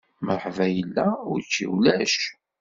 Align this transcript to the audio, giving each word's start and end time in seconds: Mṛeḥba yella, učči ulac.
Mṛeḥba 0.25 0.65
yella, 0.75 1.07
učči 1.31 1.65
ulac. 1.75 2.17